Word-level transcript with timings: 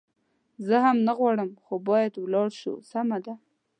زه 0.67 0.75
هم 0.85 0.97
نه 1.07 1.13
غواړم، 1.19 1.51
خو 1.63 1.73
باید 1.89 2.13
ولاړ 2.17 2.49
شو، 2.61 2.73
سمه 2.91 3.17
ده. 3.25 3.33